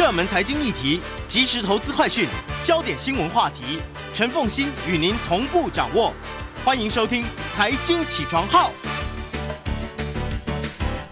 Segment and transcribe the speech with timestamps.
[0.00, 2.26] 热门财经议题、即时投资快讯、
[2.64, 3.82] 焦点新闻话题，
[4.14, 6.10] 陈凤欣与您同步掌握。
[6.64, 8.70] 欢迎收听《财经起床号》。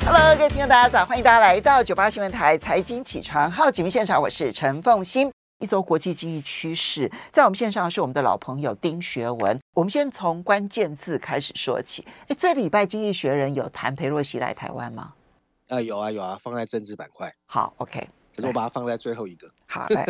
[0.06, 1.04] Hello，各位听众，大家早！
[1.04, 5.30] 欢迎大家来到九八新闻台《财经起床号》节目现场，我是陈凤欣。
[5.58, 9.60] 一周国际经济趋势，在我们线上是我们的老朋友丁学文。
[9.74, 12.06] 我们先从关键字开始说起。
[12.28, 15.12] 哎，这礼拜《经济学人》有谈裴洛西来台湾吗？
[15.68, 17.30] 啊，有啊有啊，放在政治板块。
[17.44, 18.08] 好，OK。
[18.38, 19.50] 可是我把它放在最后一个。
[19.66, 20.06] 好，来，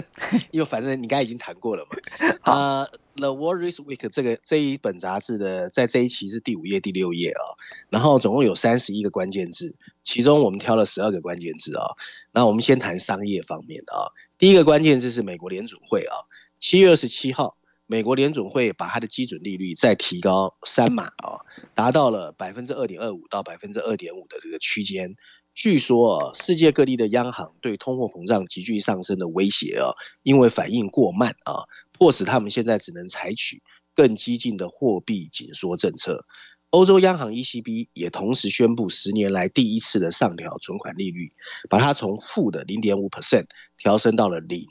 [0.51, 1.97] 因为反正你刚才已经谈过了嘛。
[2.45, 2.85] 啊，
[3.17, 7.43] 《The This Week》这个这一本杂志的，在这一期是第五页、第六页啊。
[7.89, 9.75] 然后总共有三十一个关键字，
[10.05, 11.87] 其中我们挑了十二个关键字啊。
[12.31, 14.13] 那我们先谈商业方面的啊。
[14.37, 16.15] 第一个关键字是美国联准会啊，
[16.61, 21.41] 七月二十七号，美国联准会把它的基准利率再提高三码啊，
[21.75, 25.17] 达到了百分之二点二五到百分之二点五的这个区间。
[25.59, 29.91] 据说啊，世界各地的央行对通货膨胀急剧上升的威胁啊，
[30.23, 33.61] 因为反应过慢啊，迫使他们现在只能采取
[33.93, 36.25] 更激进的货币紧缩政策。
[36.71, 41.33] 欧洲央行 ECB 也同时宣布十年来第一次的上调存款利率，
[41.69, 44.65] 把它从负的零点五 percent 调升到了零。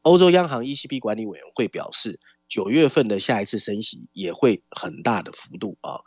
[0.00, 6.00] 欧洲央行 ECB 管理委员会表示，九月份的下一次升息也会很大的幅度啊。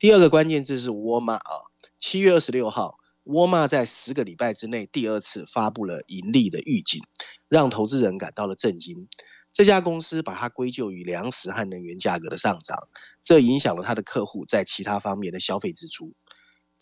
[0.00, 2.98] 第二个关键字是沃尔玛啊，七月二十六号，
[3.30, 7.00] 沃尔玛在十个礼拜之内第二次发布了盈利的预警，
[7.48, 9.06] 让投资人感到了震惊。
[9.52, 12.88] 这家公司把它归咎于粮食和能源价格的上涨，
[13.22, 16.12] 这影响了他的客户在其他方面的消费支出。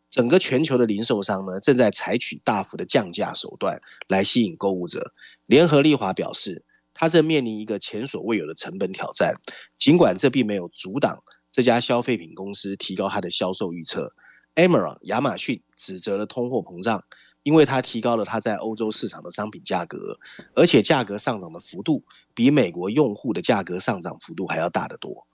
[0.09, 5.13] 整个全球的零售商呢，正在采取大幅的降价手段来吸引购物者。
[5.45, 9.35] 联合利华表示，他正面临一个前所未有的成本挑战，
[9.79, 14.15] 尽管这并没有阻挡这家消费品公司提高它的销售预测。
[14.55, 17.03] Amazon 亚马逊指责了通货膨胀。
[17.45, 20.19] 因为它提高了它在欧洲市场的商品价格，
[20.55, 25.27] 而且价格上涨的幅度比美国用户的价格上涨幅度还要大得多。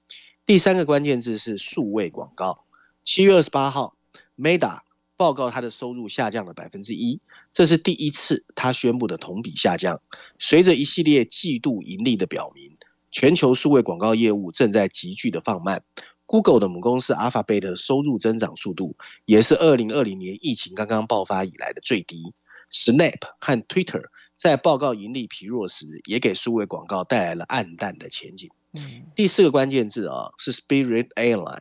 [0.47, 2.67] 第三个关键字是数位广告。
[3.05, 3.97] 七月二十八号
[4.37, 4.81] ，Meta
[5.17, 7.21] 报告它的收入下降了百分之一，
[7.53, 10.01] 这是第一次它宣布的同比下降。
[10.39, 12.77] 随着一系列季度盈利的表明，
[13.11, 15.83] 全球数位广告业务正在急剧的放慢。
[16.27, 18.97] Google 的母公司 Alphabet 收入增长速度
[19.27, 22.33] 也是二零二零年疫情刚刚爆发以来的最低。
[22.73, 24.03] Snap 和 Twitter
[24.35, 28.51] 在报告盈利疲弱时，也给数位广告带来了暗淡的前景。
[28.73, 31.61] 嗯、第四个关键字啊是 Spirit Airline，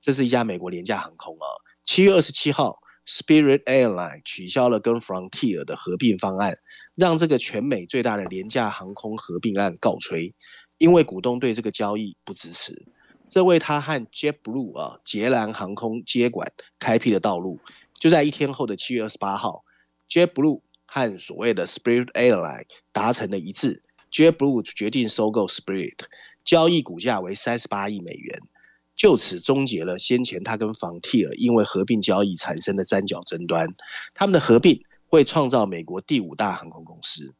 [0.00, 1.46] 这是一家美国廉价航空啊。
[1.84, 6.56] 七月二十七号，Spirit Airline 取消了跟 Frontier 的合并方案，
[6.94, 10.32] 让这个全美最大的廉价航空合并案告吹，
[10.78, 12.86] 因为股东对这个交易不支持。
[13.32, 17.58] 这为他和 JetBlue 啊，捷蓝航空接管开辟了道路。
[17.98, 19.64] 就在一天后的七月二十八号
[20.10, 23.82] ，JetBlue 和所谓的 Spirit Airline 达成了一致
[24.12, 25.94] ，JetBlue 决定收购 Spirit，
[26.44, 28.38] 交易股价为三十八亿美元，
[28.94, 33.66] 就此终结了先前他跟 Frontier 因为合并交易产生的三角争端。
[34.12, 37.32] 他们的合并会创造美国第五大航空公司。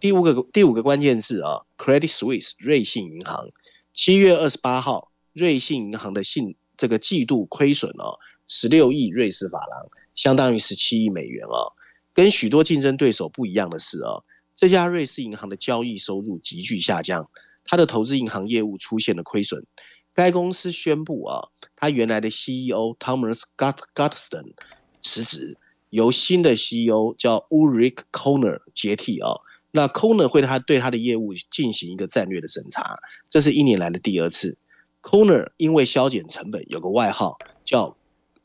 [0.00, 3.50] 第五个第五个关键字啊，Credit Suisse 瑞信银行，
[3.92, 5.07] 七月二十八号。
[5.38, 8.18] 瑞信银行的信这个季度亏损哦，
[8.48, 11.72] 十六亿瑞士法郎，相当于十七亿美元哦。
[12.12, 14.24] 跟许多竞争对手不一样的是哦，
[14.56, 17.30] 这家瑞士银行的交易收入急剧下降，
[17.64, 19.64] 它的投资银行业务出现了亏损。
[20.12, 24.54] 该公司宣布啊，它原来的 CEO Thomas Gottstein
[25.00, 25.56] 辞职，
[25.90, 29.30] 由新的 CEO 叫 Ulrich Körner 接替啊。
[29.70, 32.98] 那 Körner 会他对他的业务进行一个战略的审查，
[33.28, 34.58] 这是一年来的第二次。
[35.02, 37.96] Corner 因为削减成本，有个外号叫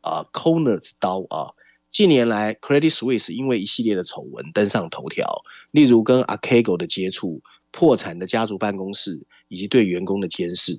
[0.02, 1.52] 啊 Corner's 刀啊。
[1.92, 10.78] 近年来，Credit Suisse 因为一系列的丑闻登上头条，例如跟 Archegos 的接触、破产的家族办公室以及对员工的监视。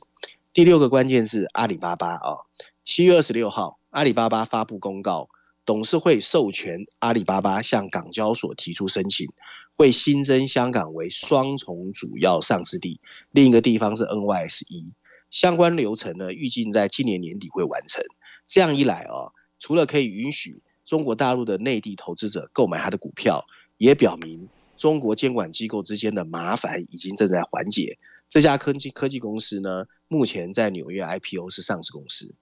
[0.52, 2.38] 第六个关键字阿里巴巴啊，
[2.84, 5.28] 七月二十六号，阿里巴巴发布公告，
[5.64, 9.28] 董事会授权阿里巴巴向港交所提出申请，
[9.76, 13.00] 会新增香港为双重主要上市地，
[13.30, 14.90] 另一个地方是 NYSE。
[15.34, 18.04] 相关流程呢，预计在今年年底会完成。
[18.46, 23.44] 这样一来啊，除了可以允许中国大陆的内地投资者购买它的股票，
[23.76, 27.98] 也表明中国监管机构之间的麻烦已经正在缓解。
[28.30, 32.32] 这家科技科技公司呢，目前在纽约 IPO 是上市公司。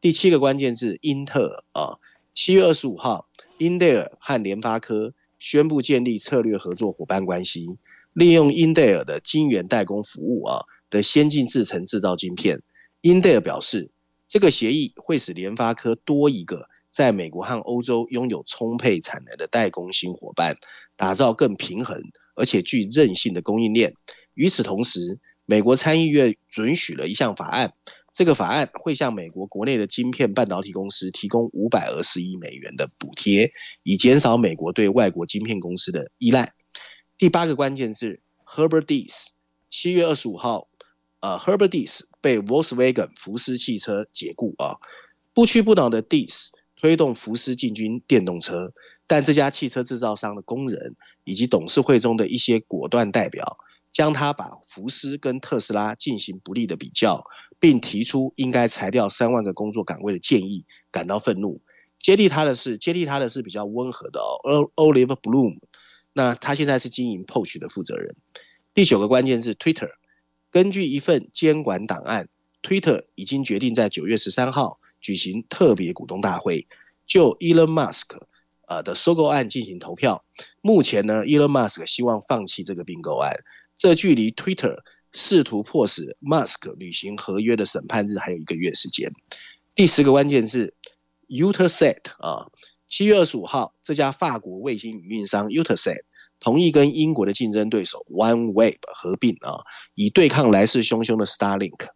[0.00, 1.98] 第七个关键字，英特尔啊，
[2.32, 3.28] 七月二十五号，
[3.58, 7.76] 英特尔和联发科宣布建立策略合作伙伴关系，
[8.14, 10.64] 利用英特尔的晶圆代工服务啊。
[10.90, 12.62] 的先进制程制造晶片，
[13.02, 13.90] 英特尔表示，
[14.26, 20.56] 这个协议会使联发科多一个在美国和欧洲拥有充沛产能的代工新伙伴，
[20.96, 22.00] 打造更平衡
[22.34, 23.92] 而且具韧性的供应链。
[24.34, 27.72] 与此同时，美国参议院准许了一项法案，
[28.12, 33.50] 这个法案会向美国国内的晶片半导体公司提供五百二十亿美元的补贴，
[33.82, 36.52] 以减少美国对外国晶片公司的依赖。
[37.16, 39.28] 第八个关键字：Herbert Diess。
[39.70, 40.67] 七月二十五号，
[41.20, 44.76] 呃，Herbert Dis 被 Volkswagen 福斯汽车解雇啊。
[45.34, 48.72] 不屈不挠的 diss 推动福斯进军电动车，
[49.06, 53.58] 但这家汽车制造商的工人以及董事会中的一些果断代表。
[53.90, 57.24] 将他把福斯跟特斯拉进行不利的比较，
[57.58, 61.60] 并提出应该裁掉三万个工作岗位的建议，感到愤怒。
[61.98, 65.58] 接替他的是接替他的是比较温和的哦，Oliver Bloom。
[66.12, 68.14] 那他现在是经营 Porsche 的负责人。
[68.72, 69.90] 第九个关键是 Twitter。
[70.50, 72.28] 根据一份监管档案
[72.62, 76.66] ，Twitter 已经决定在九月十三号举行特别股东大会，
[77.06, 78.18] 就 Elon Musk
[78.66, 80.24] 呃的收购案进行投票。
[80.60, 83.34] 目前呢，Elon Musk 希望放弃这个并购案。
[83.76, 84.76] 这距离 Twitter
[85.12, 89.12] 试图迫使 Musk 履行合约的审判日还有一个月时间。
[89.74, 90.74] 第十个关键是
[91.28, 92.48] Eutelsat 啊，
[92.88, 96.00] 七月二十五号，这家法国卫星运营商 Eutelsat
[96.40, 99.58] 同意跟英国的竞争对手 OneWeb 合并啊，
[99.94, 101.86] 以对抗来势汹汹的 Starlink。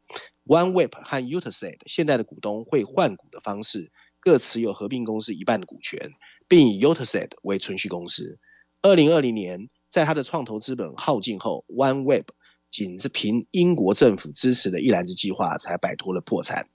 [0.46, 3.90] OneWeb 和 Eutelsat 现在的股东会换股的方式，
[4.20, 6.10] 各持有合并公司一半的股权，
[6.48, 8.38] 并以 Eutelsat 为存续公司。
[8.82, 9.68] 二零二零年。
[9.92, 12.24] 在他的创投资本耗尽后，OneWeb
[12.70, 16.66] 仅是凭英国政府支持的一揽子计划才摆脱了破产。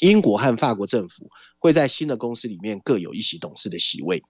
[0.00, 4.22] 英国和法国政府会在新的公司里面各有一席董事的席位。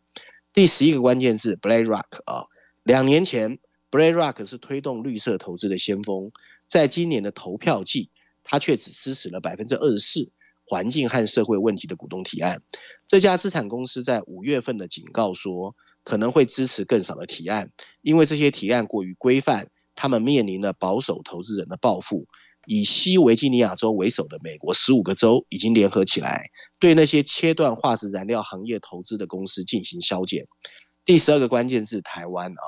[0.53, 2.45] 第十一个关键字，BlackRock 啊，
[2.85, 3.59] 两年前
[3.91, 6.31] ，BlackRock 是推动绿色投资的先锋，
[6.69, 8.11] 在今年的投票季，
[8.43, 10.31] 他却只支持了百分之二十四
[10.67, 12.63] 环境和社会问题的股东提案。
[13.09, 17.71] 这家资产公司在五月份的警告说，可能会支持更少的提案，
[18.03, 22.27] 因为这些提案过于规范，他们面临了保守投资人的报复。
[22.67, 30.47] 以西维吉尼亚州为首的美国十五个州已经联合起来，对那些切断化石燃料行业投资的公司进行削减。
[31.05, 32.63] 第十二个关键字：台湾啊，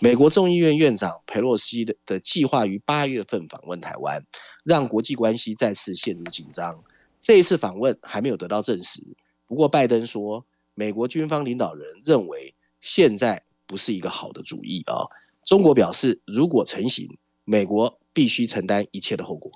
[0.00, 4.24] 美国众议院院长裴洛西的的计划于八月份访问台湾，
[4.64, 6.82] 让国际关系再次陷入紧张。
[7.20, 9.02] 这一次访问还没有得到证实，
[9.46, 10.44] 不过拜登说，
[10.74, 12.54] 美国军方领导人认为。
[12.86, 15.08] 现在不是一个好的主意啊！
[15.42, 17.08] 中国表示，如果成行，
[17.46, 19.50] 美国必须承担一切的后果。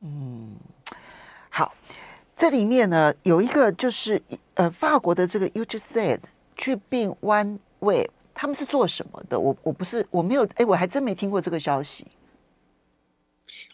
[0.00, 0.54] 嗯，
[1.50, 1.74] 好，
[2.36, 4.22] 这里面呢有一个就是
[4.54, 6.20] 呃，法国的这个 Eutelsat
[6.56, 7.12] 去并
[7.80, 9.38] OneWeb，他们是做什么的？
[9.38, 12.06] 我我不是我没有哎，我还真没听过这个消息。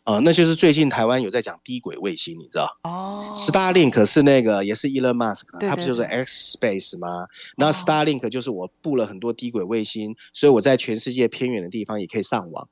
[0.05, 2.79] 呃，那就是最近台湾有在讲低轨卫星，你知道？
[2.83, 7.27] 哦，Starlink 是那个也是 Elon Musk，对对对，他不就是 X Space 吗？
[7.57, 12.69] 那 Starlink 就是我布了很多低轨卫星，哦，所以我在全世界偏远的地方也可以上网。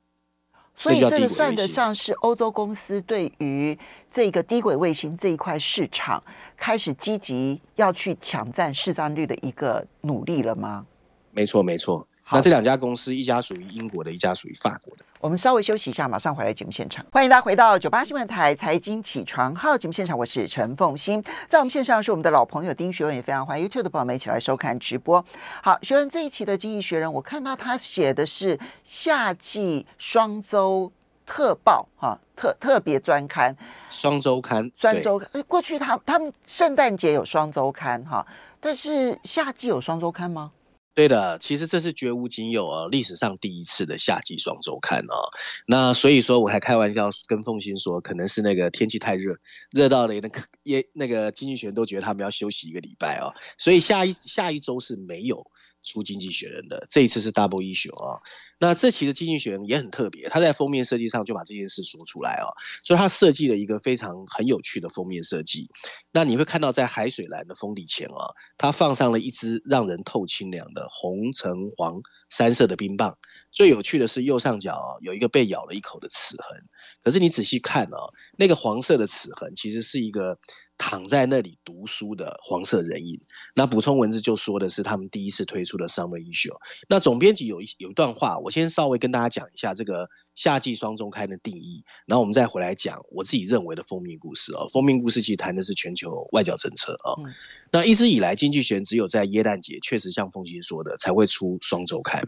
[0.76, 3.78] 所以这个算得上是欧洲公司对于
[4.10, 6.22] 这个低轨卫星这一块市场
[6.56, 10.86] 开始积极要去抢占市占率的一个努力了吗？
[11.32, 12.06] 没错，没错。
[12.30, 15.04] 那这两家公司，一家属于英国的，一家属于法国的。
[15.20, 17.04] 我们稍微休息一下，马上回来节目现场。
[17.12, 21.22] 欢迎大家回到九八新闻台财经起床号节目现场，我是陈凤欣。
[21.46, 25.22] 在我们线上是我们的老朋友丁学文，也非常欢迎 YouTube 的朋友们一起来收看直播。
[25.62, 30.90] 好，学文这一期的《经济学人》，我看到他写的是夏季双周
[31.26, 33.54] 特报哈，特特别专刊，
[33.90, 35.42] 双周刊，双周刊。
[35.46, 38.26] 过去他他们圣诞节有双周刊哈，
[38.58, 40.50] 但是夏季有双周刊吗？
[40.94, 45.30] 对的，其实这是绝无仅有啊，历史上第一次的夏季双周刊哦。
[45.66, 49.34] 那所以说，我还开玩笑跟凤欣说，可能是那个天气太热，
[49.70, 53.32] 热到了那个也那个经济学都觉得他们要休息一个礼拜哦。
[53.56, 55.46] 所以下一下一周是没有。
[55.82, 58.20] 出经济学人的这一次是 double issue 啊，
[58.58, 62.46] 那这期的经济学人也很特别，他在封面设计上就把这件事说出来哦，
[62.84, 65.68] 所以他设计了一个非常很有趣的封面设计。
[66.12, 72.00] 那你会看到在海水蓝的封底前啊，他放上了一只让人透清凉的红、橙、黄
[72.32, 73.16] 三色的冰棒。
[73.52, 76.58] 最有趣的是右上角有一个被咬了一口的齿痕，
[77.04, 80.36] 可是你仔细看哦，那个黄色的齿痕其实是一个。
[80.78, 83.20] 躺在那里读书的黄色人影。
[83.54, 86.56] 那补充文字就说的是他们第一次推出的 Summer Issue。
[86.88, 94.66] 那总编辑有一有一段话，我先稍微跟大家讲一下这个夏季双周刊的定义，然后我们再回来讲我自己认为的封面故事哦。
[94.72, 97.12] 封面故事其实谈的是全球外交政策啊。
[97.18, 97.32] 嗯
[97.74, 102.22] 那一直以来，经济学人只有在耶诞节，确实像凤馨说的，才会出双周刊。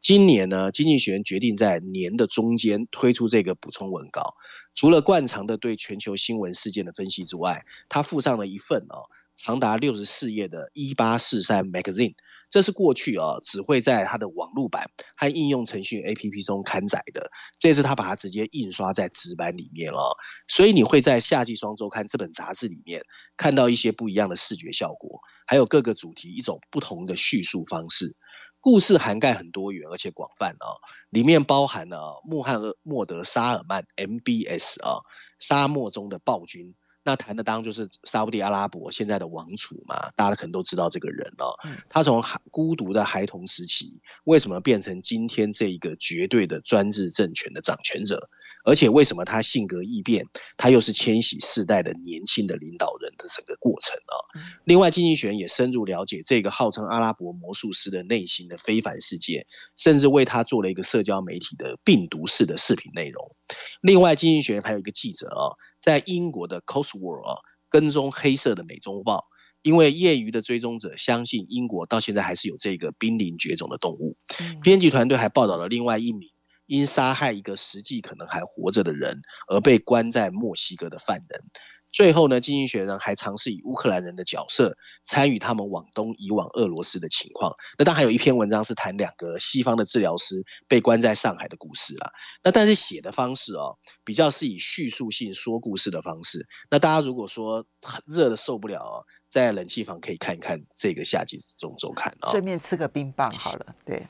[0.00, 4.36] 今年呢，经济学人决定在年的中间推出这个补充文稿。
[4.76, 9.02] 除了惯常的对全球新闻事件的分析之外，它附上了一份哦，
[9.34, 12.10] 长达六十四页的《一八四三 Magazine》。
[12.54, 17.28] 这是过去啊，只会在它的网络版和应用程序 APP 中刊载的。
[17.58, 20.14] 这次他把它直接印刷在纸板里面哦，
[20.46, 23.02] 所以你会在《夏季双周刊》这本杂志里面
[23.36, 25.18] 看到一些不一样的视觉效果，
[25.48, 28.14] 还有各个主题一种不同的叙述方式。
[28.60, 30.78] 故事涵盖很多元而且广泛啊，
[31.10, 35.00] 里面包含了穆罕默德·沙尔曼 （MBS） 啊，
[35.40, 36.72] 沙漠中的暴君。
[37.04, 41.52] 那谈的当然就是沙乌地阿拉伯现在的王储嘛，大家可能都知道这个人哦。
[41.88, 48.28] 他从孤独的孩童时期，为什么变成今天这一个绝对的专制政权的掌权者？
[48.64, 50.26] 而且为什么他性格异变？
[50.56, 54.14] 他又是千禧世代的年轻的领导人的整个过程啊。
[54.64, 63.22] 另外，经济学也深入了解这个号称阿拉伯魔术师的内心的非凡世界，甚至为他做了一个社交媒体的病毒式的视频内容。
[63.82, 67.36] 另外，经济学还有一个记者啊，在英国的 Cotswold 啊
[67.68, 69.24] 跟踪黑色的美洲豹，
[69.60, 74.14] 因为业余的追踪者相信英国到现在还是有这个濒临绝种的动物。
[74.62, 76.30] 编辑团队还报道了另外一名。
[76.66, 81.42] 因杀害一个实际可能还活着的人而被关在墨西哥的犯人，
[81.92, 87.54] 最后呢，经济学人还尝试以乌克兰人的角色参与他们往东移往俄罗斯的情况。
[87.78, 92.10] 那当然还有一篇文章是谈两个西方的治疗师被关在上海的故事啦。
[92.42, 96.44] 那但是写的方式哦，比较是以叙述性说故事的方式。
[96.70, 97.64] 那大家如果说
[98.06, 104.04] 热的受不了哦，在冷气房可以看一看这个夏季中周刊啊，顺便吃个冰棒好了，对。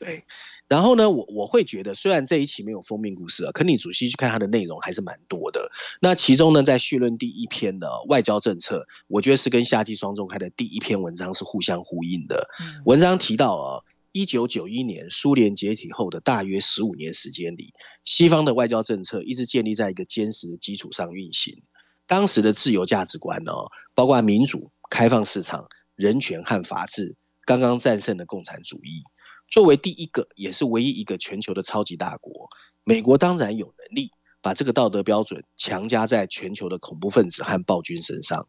[0.00, 0.24] 对，
[0.66, 5.70] 然后呢，我我会觉得，虽然这一期没有封面故事啊，可你仔细去看它的内容还是蛮多的。
[6.00, 12.48] 那其中呢，在序论第一篇的外交政策，我觉得是跟夏季双周刊的第一篇文章是互相呼应的。
[12.86, 17.74] 文章提到啊，一九九一年苏联解体后的大约十五年时间里，
[18.06, 21.62] 西方的外交政策一直建立在一个坚实的基础上运行。
[22.06, 23.52] 当时的自由价值观呢，
[23.94, 27.14] 包括民主、开放市场、人权和法治，
[27.44, 29.02] 刚刚战胜了共产主义。
[29.50, 32.48] 作为第一个也是唯一一个全球的超级大国，
[32.84, 38.48] 美国当然有能力把这个道德标准强加在全球的恐怖分子和暴君身上。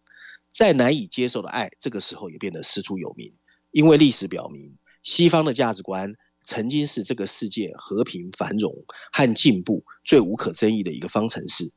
[0.51, 3.33] 再难以接受的爱，这个时候也变得师出有名。
[3.71, 8.71] 因为历史表明，西方的价值观曾经是这个世界和平、繁荣
[9.13, 11.71] 和进步最无可争议的一个方程式。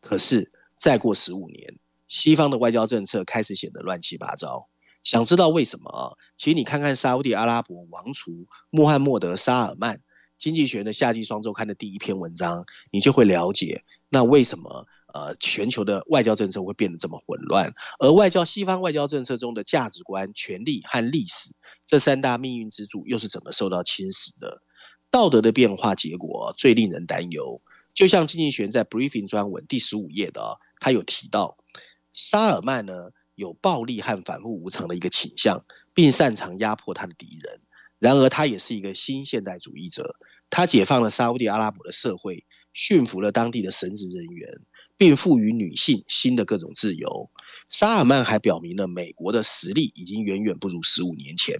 [0.00, 4.68] 可是，再过十五年，西方的外交政策开始显得乱七八糟。
[5.02, 6.12] 想知道为什么啊？
[6.36, 10.00] 其实你看看沙乌地阿拉伯王储穆罕默德·沙尔曼，
[10.38, 21.54] 经济学的夏季双周刊的第一篇文章，你就会了解那为什么呃全球的外交政策会变得这么混乱，而外交西方外交政策中的价值观、权力和历史
[21.86, 24.62] 这三大命运支柱又是怎么受到侵蚀的？
[25.10, 27.60] 道德的变化结果最令人担忧。
[27.92, 31.58] 就像经济学人在 briefing 专文第十五页的，他有提到
[32.12, 32.92] 沙尔曼呢，
[33.40, 37.60] 有暴力和反复无常的一个倾向，并擅长压迫他的敌人。
[37.98, 40.14] 然而，他也是一个新现代主义者。
[40.50, 44.60] 他解放了沙乌地阿拉伯的社会，驯服了当地的神职人员，
[44.96, 47.30] 并赋予女性新的各种自由。
[47.70, 51.56] 沙尔曼还表明了美国的实力已经远远不如十五年前。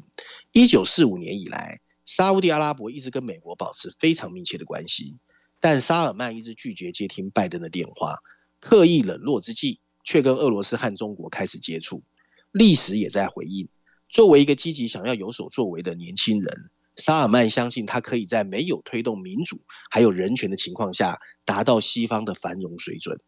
[0.52, 5.16] 一九四五年以来，沙乌地阿拉伯一直跟美国保持非常密切的关系，
[5.60, 8.16] 但沙尔曼一直拒绝接听拜登的电话，
[8.60, 9.80] 刻意冷落之际。
[10.10, 12.02] 却跟俄罗斯和中国开始接触，
[12.50, 13.68] 历史也在回应。
[14.08, 23.20] 作为一个积极想要有所作为的年轻人，沙尔曼相信他可以在没有推动民主还有人权的情况下，达到西方的繁荣水准。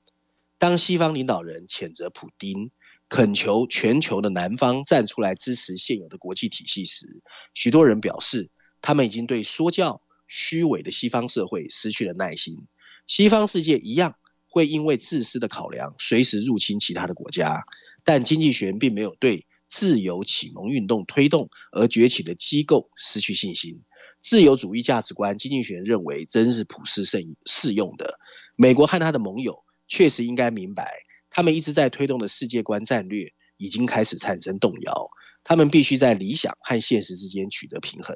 [0.59, 2.73] 当西方领导人谴责普丁，
[3.09, 7.07] 恳求全球的南方站出来支持现有的国际体系时，
[7.55, 12.67] 许多人表示，他们已经对说教、虚伪的西方社会失去了耐心。
[13.07, 14.17] 西方世界一样。
[14.53, 17.65] 会因为自私的考量，随时入侵其他的国家，
[18.05, 23.81] 但经济学人并没有对自由启蒙运动推动而崛起的机构失去信心。
[24.21, 28.19] 自由主义价值观，经济学人认为真是普世适适用的。
[28.55, 30.93] 美国和他的盟友确实应该明白，
[31.31, 35.09] 他们一直在推动的世界观战略已经开始产生动摇。
[35.43, 38.15] 他们必须在理想和现实之间取得平衡。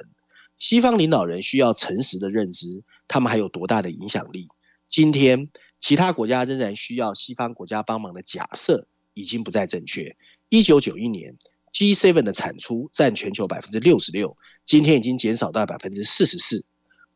[0.59, 4.49] 西方领导人需要诚实的认知，他们还有多大的影响力。
[4.91, 5.49] 今天。
[5.79, 10.17] 其他国家仍然需要西方国家帮忙的假设已经不再正确。
[10.49, 11.37] 一九九一年
[11.73, 16.65] ，G7 的产出占全球百分之六十六，今天已经减少到百分之四十四。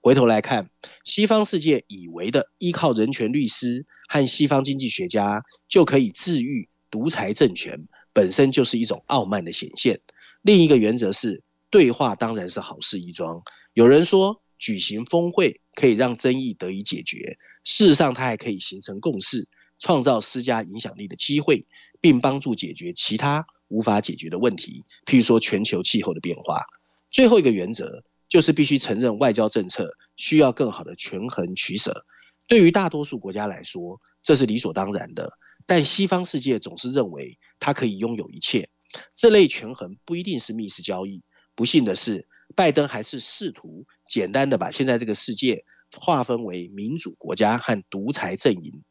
[0.03, 0.71] 回头来看，
[1.05, 10.01] 西方世界以为的依靠人权律师和西方经济学家就可以治愈独裁政权，本身就是一种傲慢的显现。
[10.43, 13.43] 另一个原则是，对话当然是好事一桩。
[13.75, 17.39] 有人说，举行峰会可以让争议得以解决。
[17.65, 19.47] 事实上，它还可以形成共识，
[19.79, 21.67] 创造施加影响力的机会，
[22.01, 26.65] 并帮助解决其他无法解决的问题，譬如说全球气候的变化。
[27.11, 32.05] 最后一个原则就是必须承认外交政策需要更好的权衡取舍。
[32.47, 35.33] 对于大多数国家来说，这是理所当然的。
[35.67, 38.69] 但西方世界总是认为它可以拥有一切，
[39.15, 41.23] 这类权衡不一定是密室交易。
[41.55, 42.27] 不幸的是，
[42.57, 45.65] 拜登还是试图简单的把现在这个世界
[45.97, 48.83] 划分为民主国家和独裁阵营，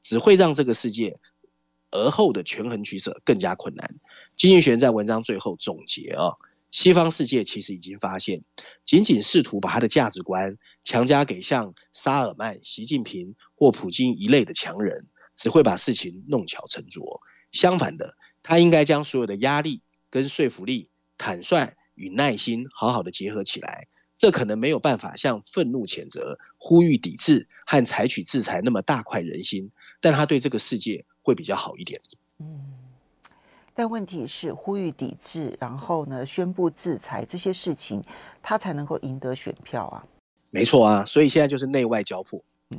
[0.00, 1.18] 只会让这个世界
[1.90, 3.94] 而后的权衡取舍更加困难。
[4.36, 6.32] 经济学人在文章最后总结啊，
[6.70, 8.42] 西方世界其实已经发现，
[8.84, 17.20] 仅仅试图把他的价值观强加给像沙尔曼、习近平或普京一类的强人，只会把事情弄巧成拙。
[17.52, 20.88] 相反的，他应该将所有的压力跟说服力、
[21.18, 23.88] 坦率与耐心好好的结合起来。
[24.20, 31.98] 这可能没有办法像愤怒谴责、呼吁抵制和采取制裁那么大快人心，但他对这个世界会比较好一点。
[32.38, 32.60] 嗯，
[33.74, 38.04] 但问题是呼吁抵制，然后呢，宣布制裁这些事情，
[38.42, 40.04] 他才能够赢得选票啊。
[40.52, 42.38] 没错啊，所以现在就是内外交迫。
[42.72, 42.78] 嗯，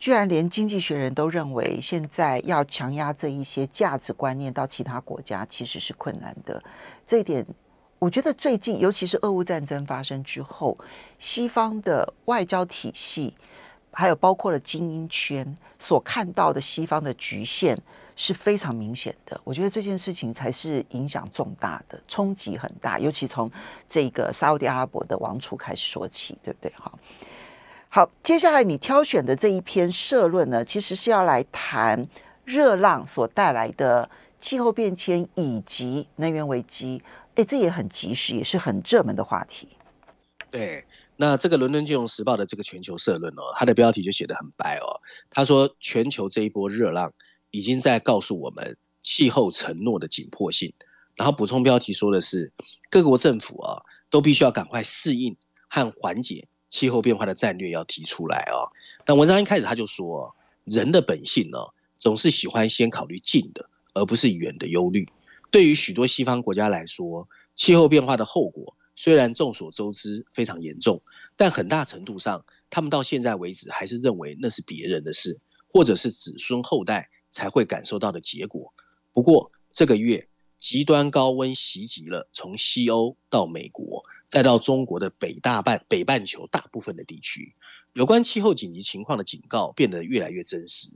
[0.00, 6.60] 居然连经济学人都认为，现在要强压这一些价值观念到其他国家，其实是困难的。
[7.06, 7.46] 这一点。
[8.02, 10.76] 我觉得最近，尤其是俄乌战争发生之后，
[11.20, 13.32] 西方的外交体系，
[13.92, 17.78] 还有包括了精英圈所看到的西方的局限
[18.16, 19.40] 是非常明显的。
[19.44, 22.98] 我觉得这件事情才是影响重大的，冲击很大。
[22.98, 23.48] 尤其从
[23.88, 26.72] 这个沙乌地阿拉伯的王储开始说起，对不对？
[26.76, 26.98] 好，
[27.88, 32.04] 好，接下来你挑选的这一篇社论呢，其实是要来谈
[32.44, 37.00] 热浪所带来的气候变迁以及能源危机。
[37.34, 39.68] 哎，这也很及时，也是很热门的话题。
[40.50, 40.84] 对，
[41.16, 45.00] 那这个《伦敦金融时报》的这个全球社论哦，它的标题就写得很白哦。
[45.30, 47.10] 他说，全球这一波热浪
[47.50, 50.72] 已经在告诉我们气候承诺的紧迫性。
[51.16, 52.52] 然后补充标题说的是，
[52.90, 55.34] 各国政府啊，都必须要赶快适应
[55.68, 58.68] 和缓解气候变化的战略要提出来哦。
[59.06, 60.34] 那文章一开始他就说，
[60.64, 61.58] 人的本性呢，
[61.98, 65.08] 总是喜欢先考虑近的，而不是远的忧虑。
[65.52, 71.00] 对于许多西方国家来说，气候变化的后果虽然众所周知非常严重，
[71.36, 75.38] 但很大程度上，他们到现在为止还是认为那是别人的事，
[75.68, 78.72] 或者是子孙后代才会感受到的结果。
[79.12, 87.54] 不过这个月极端高温袭击了从西欧到美国，再到中国的北大半北半球大部分的地区，
[87.92, 90.88] 有关气候紧急情况的警告变得越来越真实，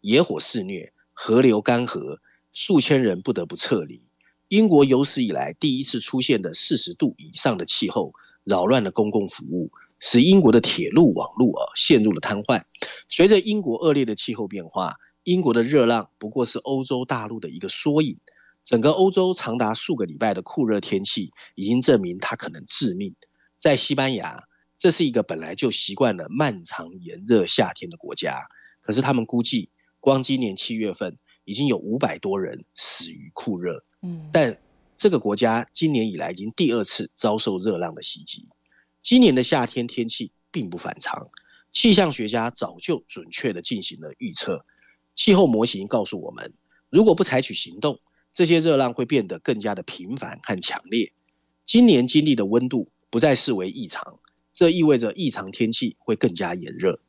[0.00, 2.18] 野火肆虐，河流干涸。
[2.52, 4.02] 数千人不得不撤离。
[4.48, 8.12] 英国有史以来第一次出现的四十度以上的气候，
[8.44, 12.62] 扰乱了公共服务，使英国的铁路网络啊陷入了瘫痪。
[13.08, 18.18] 随着英国恶劣的气候变化，英国的热浪不过是欧洲大陆的一个缩影。
[18.64, 23.14] 整个欧洲长达数个礼拜的酷热天气，已经证明它可能致命。
[23.58, 24.42] 在西班牙，
[24.78, 28.42] 这是一个本来就习惯了漫长炎热夏天的国家，
[28.80, 31.16] 可是他们估计，光今年七月份。
[31.44, 34.56] 已经有五百多人死于酷热，嗯，但
[34.96, 38.46] 这个国家今年以来已经第二次遭受热浪的袭击。
[39.02, 41.30] 今年的夏天天气并不反常，
[41.72, 44.64] 气象学家早就准确的进行了预测。
[45.14, 46.52] 气候模型告诉我们，
[46.88, 47.98] 如果不采取行动，
[48.32, 51.12] 这些热浪会变得更加的频繁和强烈。
[51.66, 54.18] 今年经历的温度不再视为异常，
[54.52, 57.00] 这意味着异常天气会更加炎热，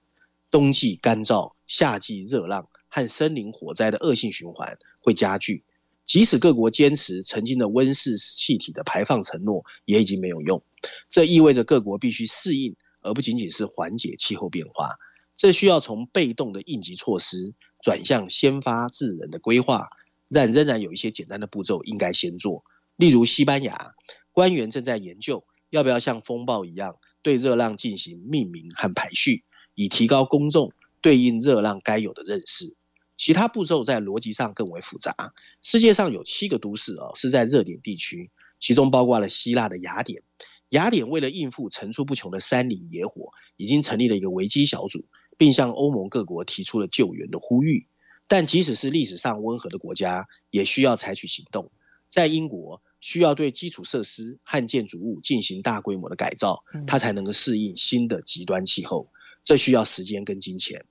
[0.50, 2.68] 冬季干燥，夏季热浪。
[2.92, 5.64] 和森林火灾的恶性循环会加剧，
[6.06, 10.62] 即使各国坚持曾经的温室气体的排放承诺，也已经没有用。
[11.10, 14.92] 这意味着各国必须适应，而不仅仅是缓解气候变化。
[15.38, 19.88] 这需要从被动的应急措施转向先发制人的规划，
[20.30, 22.64] 但仍然有一些简单的步骤应该先做。
[22.98, 23.94] 例如，西班牙
[24.34, 32.76] 官员正在研究要不要像风暴一样对热浪进行命名和排序，以提高公众对应热浪该有的认识。
[33.22, 35.14] 其他步骤在逻辑上更为复杂。
[35.62, 40.24] 世界上有七个都市哦，是在热点地区，其中包括了希腊的雅典。
[40.70, 45.06] 雅典为了应付层出不穷的山林野火，已经成立了一个危机小组，
[45.38, 47.86] 并向欧盟各国提出了救援的呼吁。
[48.28, 51.72] 但即使是历史上温和的国家，也需要采取行动。
[52.10, 59.08] 在英国，需要对基础设施和建筑物进行大规模的改造，它才能够适应新的极端气候。
[59.44, 60.84] 这需要时间跟金钱。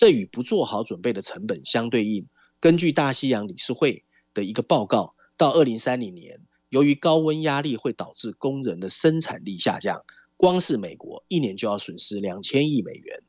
[0.00, 2.26] 这与不做好准备的成本相对应。
[2.58, 10.02] 根据大西洋理事会的一个报告，到二零三零年，由于高温压力会导致工人的生产力下降，
[10.38, 13.22] 光是美国一年就要损失两千亿美元。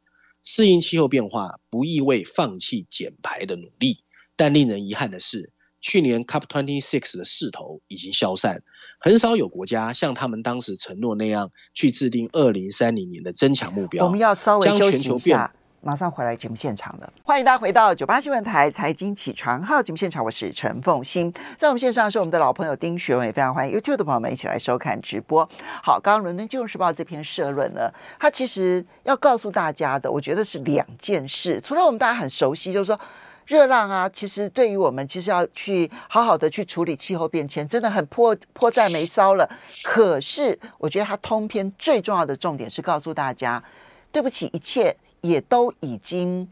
[0.45, 4.05] 适应气候变化不意味放弃减排的努力，
[4.37, 8.63] 但令人遗憾的是，去年 COP26 的势头已经消散，
[8.97, 14.05] 很少有国家像他们当时承诺那样去制定二零三零年的增强目标。
[14.05, 15.53] 我们要稍微休息一下。
[15.83, 25.43] 马上回来节目现场了，欢迎大家回到九八新闻台财经起床号节目现场，我是陈凤欣，在我们线上是我们的老朋友丁学文，也非常欢迎 YouTube 的朋友们一起来收看直播。
[25.81, 31.59] 好，刚刚伦敦金融时报这篇社论呢，它其实要告诉大家的，我觉得是两件事。
[31.65, 32.99] 除了我们大家很熟悉，就是说
[33.47, 39.49] 热浪啊，其实对于我们其实要去好好的去处理气候变迁，真的很迫迫在眉梢了。
[39.83, 43.63] 可是我觉得它通篇最重要的重点是告诉大家，
[44.11, 44.95] 对不起，一切。
[45.21, 46.47] 也都已经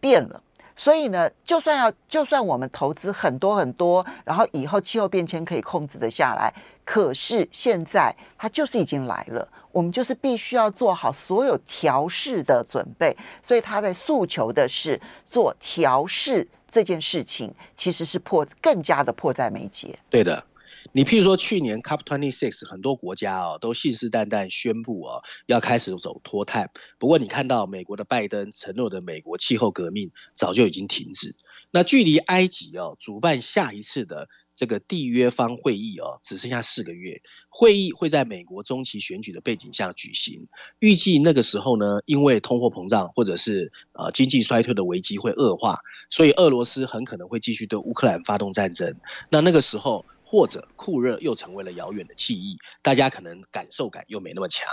[0.00, 0.42] 变了，
[0.76, 6.52] 所以呢，就算要，就算我们投资很多很多，然后以后气候变迁可以控制得下来，
[6.84, 13.16] 可是现在它就是已经来了，我们就是必须要做好所有调试的准备。
[13.42, 19.98] 所以他在诉求的是做调试这件事情，其实是迫更加的迫在眉睫。
[20.10, 20.44] 对的。
[20.92, 31.34] 你譬如说，去年 COP26 很多国家哦都信誓旦旦宣布哦要开始走脱碳，不过你看到美国的拜登承诺的美国气候革命早就已经停止。
[31.70, 37.20] 那距离埃及哦主办下一次的这个缔约方会议哦只剩下四个月，
[37.50, 40.48] 会议会在美国中期选举的背景下举行，
[40.78, 48.96] 预计那个时候呢，因为通货膨胀或者是呃经济衰退的危机会恶化，所以俄罗斯很可能会继续对乌克兰发动战争。
[49.30, 50.04] 那那个时候。
[50.30, 54.68] 或者酷热又成为了遥远的记忆，大家可能感受感又没那么强，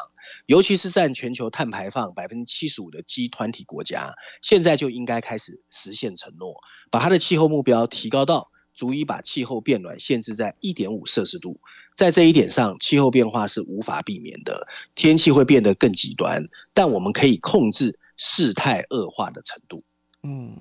[0.47, 6.55] 尤其是占全球碳排放百分之七十五的 G 团体国家，现在就应该开始实现承诺，
[6.91, 11.57] 把它的气候目标提高到足以把气候变暖限制在一点五摄氏度。
[11.95, 19.81] 在这一点上，气候变化是无法避免的，天气会变得更极端，但我们可以控制事态恶化的程度。
[20.23, 20.57] 嗯。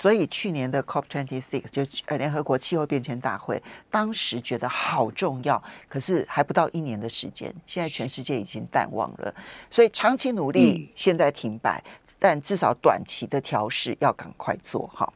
[0.00, 9.34] 所以去年的 COP26 就呃联合国气候变迁大会，当时觉得好重要，可是还不到一年的时间，现在全世界已经淡忘了。
[9.70, 11.84] 所以长期努力现在停摆，
[12.18, 15.12] 但至少短期的调试要赶快做好。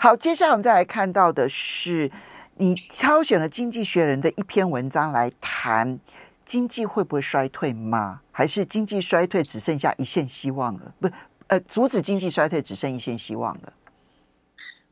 [0.00, 2.10] 好，接下来我们再来看到的是，
[2.56, 6.00] 你挑选了《经济学人》的一篇文章来谈
[6.44, 8.22] 经济会不会衰退吗？
[8.32, 10.92] 还是经济衰退只剩下一线希望了？
[11.00, 11.08] 不，
[11.46, 13.72] 呃，阻止经济衰退只剩一线希望了。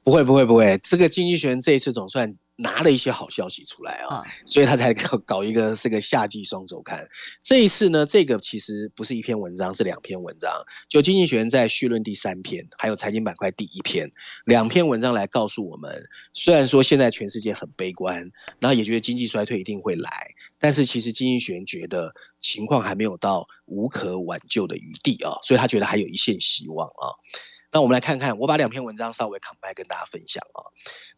[0.05, 7.09] 不会不会不会，这个经济学人这一次总算拿了一些好消息出来啊，所以他才搞搞一个这个夏季双周刊。
[7.43, 10.51] 这一次呢，这个其实不是一篇文章，是两篇文章。
[10.89, 14.11] 就经济学人在序论第三篇，还有财经板块第一篇，
[14.45, 20.11] 两篇文章来告诉我们，虽然说现在全世界很悲观，然后也觉得经济衰退一定会来，
[20.59, 27.15] 但是其实经济学人觉得情况还没有到无可挽救的余地啊，所以他觉得还有一线希望啊。
[27.73, 30.61] 那我们来看看，我把两篇文章稍微 combine 跟大家分享啊。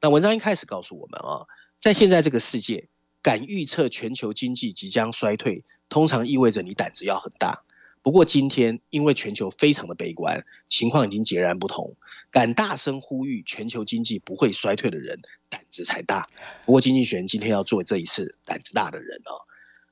[0.01, 1.45] 那文章一开始告诉我们啊，
[1.81, 2.88] 在现在这个世界，
[3.23, 7.64] 敢预测全球经济即将衰退，通常意味着你胆子要很大。
[8.03, 11.97] 不过今天，因为全球非常的悲观，情况已经截然不同。
[12.31, 16.29] 敢大声呼吁全球经济不会衰退的人，胆子才大。
[16.67, 19.33] 不过经济学人今天要做这一次胆子大的人啊，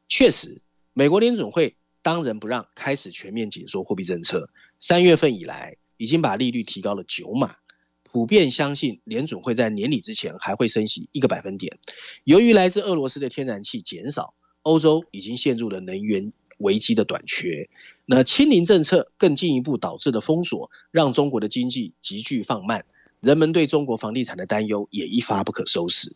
[0.08, 0.56] 确实，
[0.92, 4.48] 美国联总会当仁不让，开始全面紧缩货币政策。
[4.78, 7.54] 三月份以来，已经把利率提高了九码，
[8.02, 11.78] 普遍相信联准会在年底之前还会升息一个百分点。
[12.24, 17.70] 由于来自俄罗斯的天然气减少，欧洲已经陷入了能源危机的短缺。
[18.04, 22.84] 那清零政策更进一步导致的封锁，让中国的经济急剧放慢，
[23.20, 26.12] 人们对中国房地产的担忧也一发不可收拾。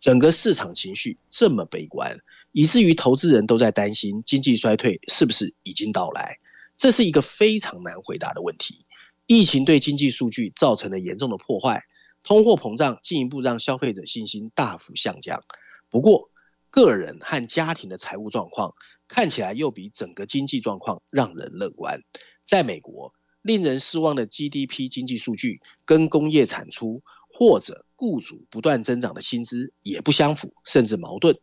[0.00, 2.18] 整个市场情绪这么悲观，
[2.50, 6.36] 以至于投资人都在担心经济衰退是不是已经到来？
[6.76, 8.84] 这是一个非常难回答的问题。
[9.28, 11.82] 疫情对经济数据造成了严重的破坏，
[12.22, 15.44] 通货膨胀进一步让消费者信心大幅下降。
[15.90, 16.30] 不过，
[16.70, 18.72] 个人和家庭的财务状况
[19.06, 22.00] 看起来又比整个经济状况让人乐观。
[22.46, 23.12] 在美国，
[23.42, 31.38] 令人失望的 GDP 经济数据跟工业产出或者雇主不断增长的薪资也不相符，甚至矛盾。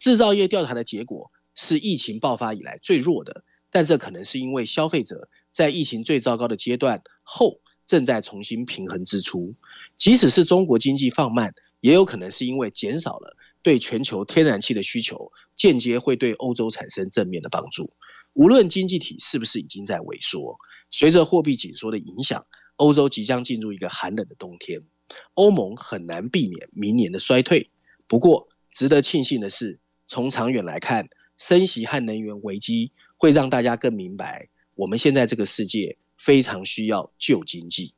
[0.00, 5.28] 制造业调查的结果是疫情爆发以来最弱的，但这可能是因为消费者。
[5.50, 9.52] 在疫情最糟糕的阶段后，正在重新平衡支出。
[9.96, 17.92] 即使是中国经济放慢，也有可能是因为减少了对全球天然气的需求，间接会对欧洲产生正面的帮助。
[18.34, 20.56] 无论经济体是不是已经在萎缩，
[20.90, 24.82] 随着货币紧缩的影响，欧洲即将进入一个寒冷的冬天。
[25.34, 27.70] 欧盟很难避免明年的衰退。
[28.06, 34.48] 不过，值得庆幸的是，从长远来看，升息和能源危机会让大家更明白。
[34.78, 37.94] 我们现在这个世界非常需要救经济，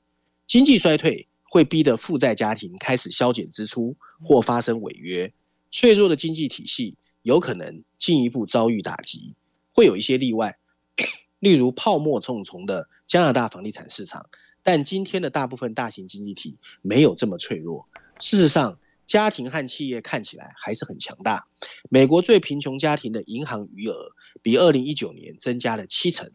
[0.46, 5.30] 经济衰退会逼得负债家庭开始削减支出或发生违约，
[5.70, 9.34] 脆弱的经济体系有可能进一步遭遇打击。
[9.74, 10.58] 会有一些例外，
[11.38, 14.30] 例如泡沫重重的加拿大房地产市场，
[14.62, 17.86] 但今天的大部分大型经济体没有这么脆弱。
[18.18, 21.46] 事实上，家庭和企业看起来还是很强大。
[21.90, 26.30] 美国最贫穷家庭的银行余额比二零一九年增加了七成，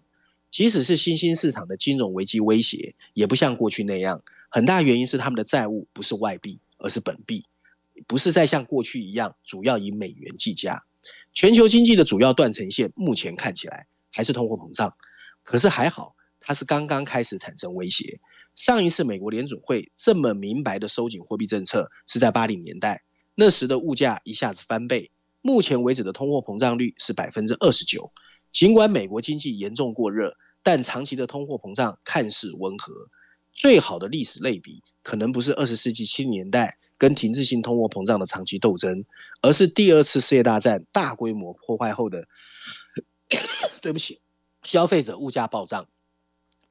[0.56, 4.24] 即使是新兴市场的金融危机威胁，也不像过去那样。
[4.48, 7.44] 很大原因是他们的债务不是外币，而是本币，
[8.08, 10.86] 不是再像过去一样主要以美元计价。
[11.34, 14.96] 全球经济的主要断层线目前看起来还是通货膨胀，
[15.44, 18.22] 可是还好，它是刚刚开始产生威胁。
[18.56, 23.04] 上一次美国联准会这么明白的收紧货币政策是在八零年代，
[23.36, 25.12] 那时的物价一下子翻倍。
[25.41, 28.13] 目前为止的通货膨胀率是百分之二十九。
[28.54, 32.91] 尽管美国经济严重过热，但长期的通货膨胀看似温和。
[33.54, 39.06] 最好的历史类比可能不是二十世纪七零年代跟停滞性通货膨胀的长期斗争，
[39.41, 42.28] 而是第二次世界大战大规模破坏后的，
[43.80, 44.19] 对不起，
[44.63, 45.88] 消费者物价暴涨。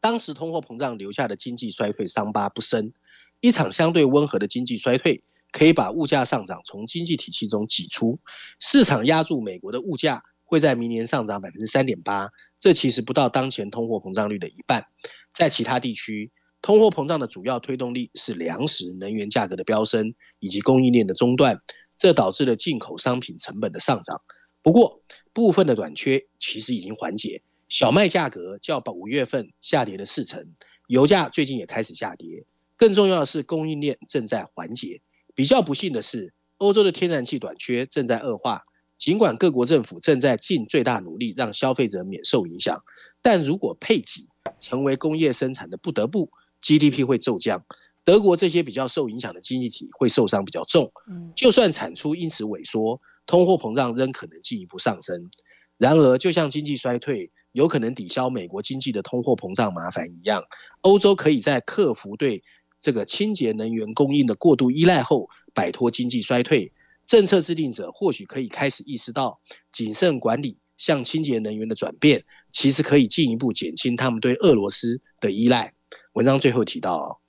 [0.00, 2.92] 当时通货膨胀留下的经济衰退伤疤不深，
[3.40, 8.18] 一场相对温和的经济衰退可以把物价上涨从经济体系中挤出。
[8.58, 14.84] 市场压住美国的物价会在明年上涨百分之三点八，这其实不到当前通货膨胀率的一半。
[15.32, 16.30] 在其他地区，
[16.62, 21.60] 通货膨胀的主要推动力是粮食、能源价格的飙升以及供应链的中断，
[21.96, 24.20] 这导致了进口商品成本的上涨。
[24.62, 25.02] 不过，
[25.32, 27.42] 部分的短缺其实已经缓解。
[27.68, 30.54] 小麦价格较五月份下跌了四成，
[30.86, 32.46] 油价最近也开始下跌。
[32.76, 35.00] 更重要的是，供应链正在缓解。
[35.34, 38.62] 比较不幸的是，欧洲的天然气短缺正在恶化。
[39.04, 42.82] 尽管各国政府正在尽最大努力让消费者免受影响，
[43.20, 44.26] 但如果配给
[44.58, 46.30] 成为工业生产的不得不
[46.62, 47.66] ，GDP 会骤降。
[48.02, 50.90] 德国这些比较受影响的经济体会受伤比较重。
[51.36, 55.28] 就算产出因此萎缩，通货膨胀仍可能进一步上升。
[55.76, 60.42] 然而，就像经济衰退有可能抵消美国经济的通货膨胀麻烦一样，
[60.80, 62.42] 欧洲可以在克服对
[62.80, 66.72] 这个清洁能源供应的过度依赖后，摆脱经济衰退。
[67.06, 69.40] 政策制定者或许可以开始意识到，
[69.72, 75.74] 谨慎管理向清洁能源的转变，其实可以进一步减轻他们对俄罗斯的依赖。
[76.14, 77.20] 文章最后提到，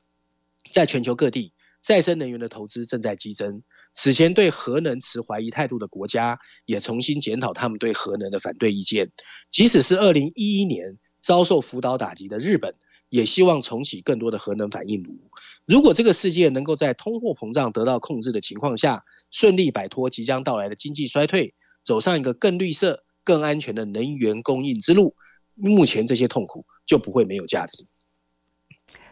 [0.71, 3.61] 在全球各地，再生能源的投资正在激增。
[3.93, 9.11] 此前对核能持怀疑态度的国家，也重新检讨他们对核能的反对意见。
[9.51, 12.75] 即使是二零一一年遭受福岛打击的日本，
[13.09, 15.17] 也希望重启更多的核能反应炉。
[15.65, 25.15] 如果这个世界能够在通货膨胀得到控制的情况下，顺利摆脱即将到来的经济衰退，走上一个更绿色、更安全的能源供应之路，
[25.55, 27.85] 目前这些痛苦就不会没有价值。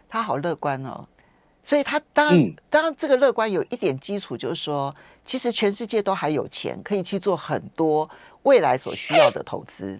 [0.08, 1.06] 他好乐观哦。
[1.66, 8.08] 所以他当然，嗯、当然，这个乐观有一点基础，就是说，其实全世界都还有钱可以去做很多
[8.42, 9.98] 未来所需要的投资，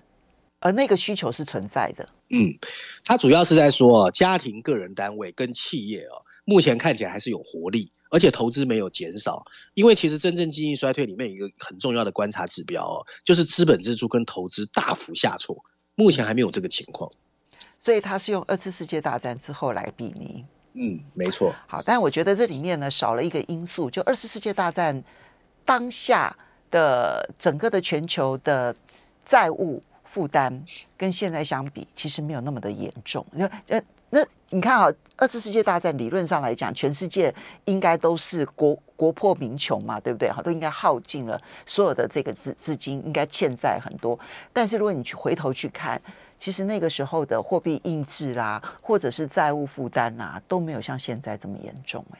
[0.61, 2.07] 而那个需求是存在的。
[2.29, 2.53] 嗯，
[3.03, 9.45] 他主要是在说，家庭、个人单位跟企业哦，目前看起来还是有活力，而且投资没有减少。
[9.75, 15.65] 因为其实真正经济衰退里面有一个很重要的观察指标哦，就是资本支出跟投资大幅下挫，
[15.97, 17.11] 目前还没有这个情况。
[17.83, 20.45] 所以他是用二次世界大战之后来比拟。
[20.75, 21.53] 嗯，没错。
[21.67, 25.03] 好，但我觉得这里面呢少了一个因素，就二次世界大战
[25.65, 26.37] 当下
[26.71, 28.75] 的整个的全球的
[29.27, 30.65] 债务负担
[30.97, 33.25] 跟现在相比，其实没有那么的严重。
[33.33, 33.81] 那那
[34.15, 40.31] 那你看啊，二次世界大战理论上来讲，全世界应该都是国国破民穷嘛，对不对？
[40.31, 44.17] 哈，都应该耗尽了所有的这个资资金，应该欠债很多。
[44.53, 46.01] 但是如果你去回头去看，
[46.39, 52.19] 其实那个时候的货币印制啦，或者是债务负担啦，都没有像现在这么严重哎。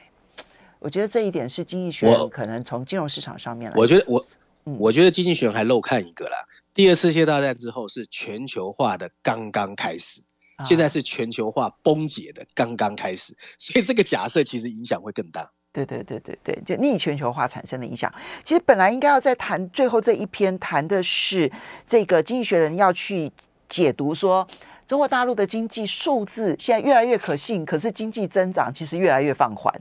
[0.79, 3.77] 我觉得这一点是经济学人可能从金融市场上面来。
[3.77, 4.25] 我觉得我，
[4.65, 6.35] 我觉得经济学人还漏看一个啦。
[6.73, 10.21] 第二次世界大战之后是全球化的刚刚开始，
[10.63, 15.51] 现在是全球化崩解的刚刚开始， 所以这个假设其实影响会更大。
[15.73, 18.13] 对对对对对，就逆全球化产生的影响。
[18.43, 21.51] 其实本来应该要在谈最后这一篇谈的是
[21.85, 23.31] 这个经济学人要去。
[23.67, 24.47] 解读说，
[24.87, 29.73] 中国大陆的经济数字现在越来越可信，可是经济增长其实越来越放缓，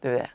[0.00, 0.28] 对不对？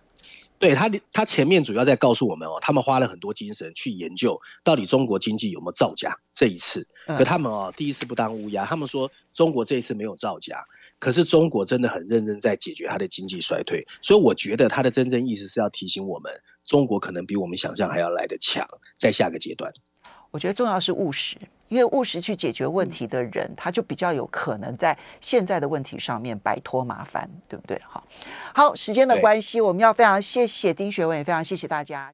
[0.58, 6.18] 对他，他前面主要在告诉我们哦，他们花了很多精神去研究到底中国经济有没有造假。
[6.34, 10.64] 这一次，可他们哦，第一次不当乌鸦，他们说中国这一次没有造假，
[11.00, 13.86] 可是中国真的很认真在解决它的经济衰退。
[14.02, 16.32] 所以我觉得它的真正意思是要提醒我们，
[16.66, 19.72] 中国可能比我们想象还要来得强，在下个阶段。
[20.32, 21.38] 我觉得重要是务实。
[21.70, 27.80] 因为务实去解决问题的人，他就比较有可能在现在的问题上面摆脱麻烦，对不对？
[27.88, 28.04] 好，
[28.56, 32.08] 好，时间的关系，我们要非常谢谢丁学文，也非常谢谢大家。